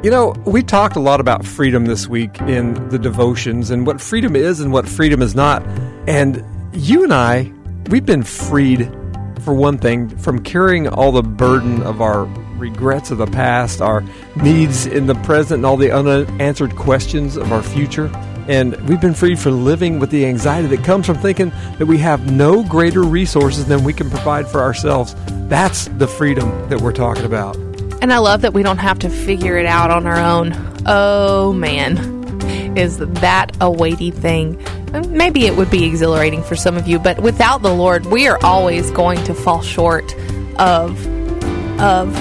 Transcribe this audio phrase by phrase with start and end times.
[0.00, 4.00] You know, we talked a lot about freedom this week in the devotions and what
[4.00, 5.66] freedom is and what freedom is not.
[6.06, 7.52] And you and I,
[7.90, 8.84] we've been freed,
[9.40, 12.26] for one thing, from carrying all the burden of our
[12.58, 14.04] regrets of the past, our
[14.36, 18.08] needs in the present, and all the unanswered questions of our future.
[18.46, 21.98] And we've been freed from living with the anxiety that comes from thinking that we
[21.98, 25.16] have no greater resources than we can provide for ourselves.
[25.48, 27.67] That's the freedom that we're talking about.
[28.00, 30.54] And I love that we don't have to figure it out on our own.
[30.86, 34.64] Oh man, is that a weighty thing?
[34.94, 38.28] Uh, maybe it would be exhilarating for some of you, but without the Lord, we
[38.28, 40.14] are always going to fall short
[40.58, 41.06] of
[41.80, 42.14] of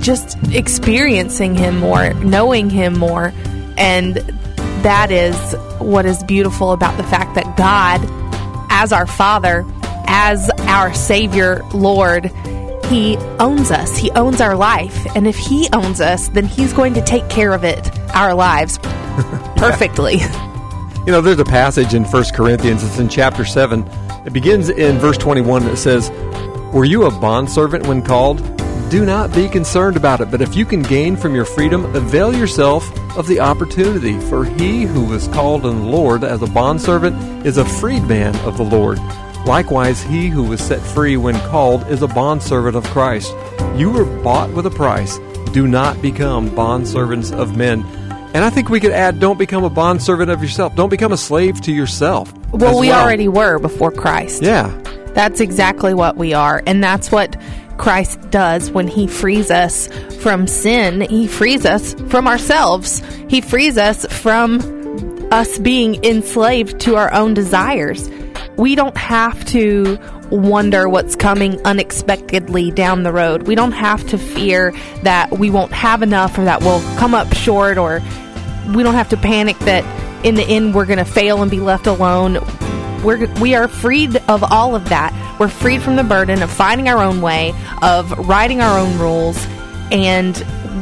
[0.00, 3.32] just experiencing him more, knowing him more.
[3.76, 4.16] And
[4.82, 5.34] that is
[5.78, 8.00] what is beautiful about the fact that God
[8.70, 9.64] as our Father,
[10.06, 12.30] as our Savior, Lord,
[12.94, 13.96] he owns us.
[13.96, 15.04] He owns our life.
[15.16, 18.78] And if He owns us, then He's going to take care of it, our lives,
[19.56, 20.18] perfectly.
[21.04, 23.84] You know, there's a passage in 1 Corinthians, it's in chapter 7.
[24.24, 25.64] It begins in verse 21.
[25.64, 26.08] It says,
[26.72, 28.38] Were you a bondservant when called?
[28.90, 32.32] Do not be concerned about it, but if you can gain from your freedom, avail
[32.32, 34.20] yourself of the opportunity.
[34.20, 38.56] For he who was called in the Lord as a bondservant is a freedman of
[38.56, 39.00] the Lord.
[39.46, 43.34] Likewise, he who was set free when called is a bondservant of Christ.
[43.76, 45.18] You were bought with a price.
[45.52, 47.84] Do not become bondservants of men.
[48.34, 50.74] And I think we could add don't become a bondservant of yourself.
[50.74, 52.32] Don't become a slave to yourself.
[52.52, 53.02] Well, we well.
[53.02, 54.42] already were before Christ.
[54.42, 54.68] Yeah.
[55.08, 56.62] That's exactly what we are.
[56.66, 57.36] And that's what
[57.76, 59.88] Christ does when he frees us
[60.22, 61.02] from sin.
[61.02, 63.02] He frees us from ourselves.
[63.28, 68.08] He frees us from us being enslaved to our own desires
[68.56, 69.98] we don't have to
[70.30, 73.44] wonder what's coming unexpectedly down the road.
[73.44, 77.32] We don't have to fear that we won't have enough or that we'll come up
[77.34, 78.00] short or
[78.74, 79.84] we don't have to panic that
[80.24, 82.38] in the end we're going to fail and be left alone.
[83.02, 85.12] We're, we are freed of all of that.
[85.38, 89.36] We're freed from the burden of finding our own way, of writing our own rules,
[89.90, 90.34] and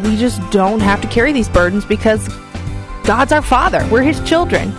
[0.04, 2.28] we just don't have to carry these burdens because
[3.04, 3.86] God's our Father.
[3.90, 4.72] We're His children.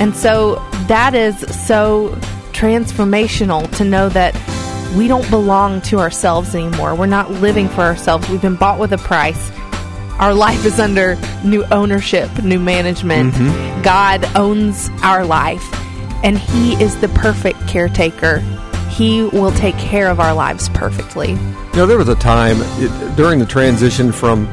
[0.00, 0.56] And so
[0.88, 2.18] that is so
[2.60, 4.34] transformational to know that
[4.94, 6.94] we don't belong to ourselves anymore.
[6.94, 8.28] We're not living for ourselves.
[8.28, 9.50] We've been bought with a price.
[10.18, 13.32] Our life is under new ownership, new management.
[13.32, 13.82] Mm-hmm.
[13.82, 15.64] God owns our life,
[16.22, 18.40] and He is the perfect caretaker.
[18.90, 21.30] He will take care of our lives perfectly.
[21.30, 24.46] You know, there was a time it, during the transition from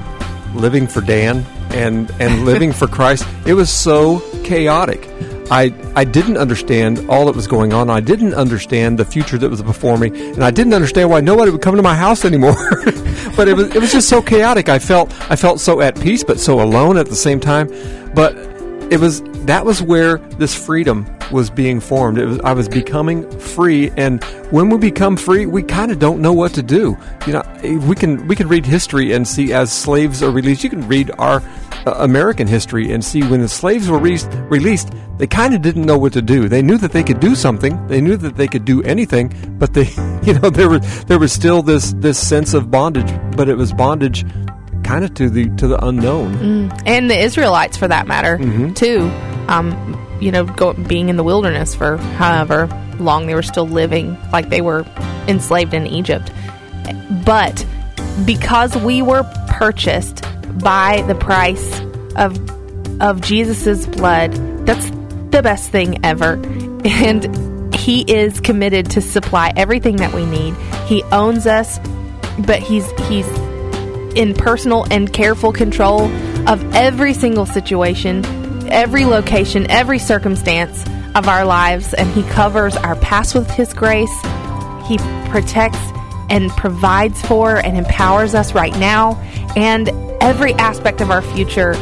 [0.56, 3.28] living for Dan and and living for Christ.
[3.46, 5.10] It was so chaotic.
[5.50, 7.90] I, I didn't understand all that was going on.
[7.90, 11.52] I didn't understand the future that was before me, and I didn't understand why nobody
[11.52, 12.56] would come to my house anymore.
[13.36, 14.68] but it was it was just so chaotic.
[14.68, 17.70] I felt I felt so at peace, but so alone at the same time.
[18.14, 18.36] But
[18.92, 22.18] it was that was where this freedom was being formed.
[22.18, 26.22] It was I was becoming free, and when we become free, we kind of don't
[26.22, 26.98] know what to do.
[27.26, 30.64] You know, we can we can read history and see as slaves are released.
[30.64, 31.42] You can read our
[31.86, 35.86] uh, American history and see when the slaves were re- released, they kind of didn't
[35.86, 36.50] know what to do.
[36.50, 37.88] They knew that they could do something.
[37.88, 39.86] They knew that they could do anything, but they,
[40.24, 43.72] you know, there was there was still this this sense of bondage, but it was
[43.72, 44.26] bondage
[44.88, 46.34] kind of to the to the unknown.
[46.38, 46.84] Mm.
[46.86, 48.74] And the Israelites, for that matter, mm-hmm.
[48.74, 49.12] too.
[49.52, 52.68] Um, you know, go, being in the wilderness for however
[53.00, 54.84] long they were still living like they were
[55.28, 56.32] enslaved in Egypt.
[57.26, 57.66] But
[58.26, 60.24] because we were purchased
[60.60, 61.80] by the price
[62.16, 62.38] of
[63.02, 64.34] of Jesus's blood,
[64.66, 64.90] that's
[65.32, 66.42] the best thing ever.
[66.86, 70.56] And he is committed to supply everything that we need.
[70.86, 71.80] He owns us,
[72.40, 73.28] but he's he's
[74.18, 76.02] in personal and careful control
[76.50, 78.26] of every single situation,
[78.72, 80.84] every location, every circumstance
[81.16, 84.14] of our lives and he covers our past with his grace.
[84.88, 84.98] He
[85.30, 85.80] protects
[86.30, 89.16] and provides for and empowers us right now
[89.56, 89.90] and
[90.20, 91.74] every aspect of our future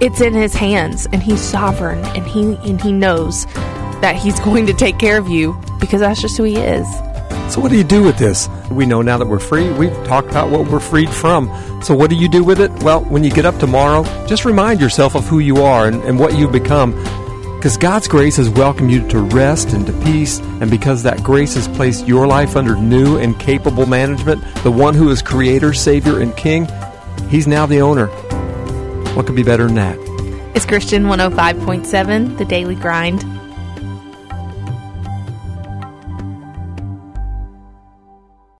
[0.00, 3.46] it's in his hands and he's sovereign and he and he knows
[4.00, 6.86] that he's going to take care of you because that's just who he is.
[7.48, 8.48] So what do you do with this?
[8.70, 9.70] We know now that we're free.
[9.72, 11.48] We've talked about what we're freed from.
[11.82, 12.70] So what do you do with it?
[12.82, 16.18] Well, when you get up tomorrow, just remind yourself of who you are and, and
[16.18, 16.92] what you've become.
[17.56, 21.54] Because God's grace has welcomed you to rest and to peace, and because that grace
[21.54, 26.20] has placed your life under new and capable management, the one who is Creator, Savior,
[26.20, 26.68] and King,
[27.28, 28.06] He's now the owner.
[29.16, 29.98] What could be better than that?
[30.54, 33.37] It's Christian 105.7, The Daily Grind.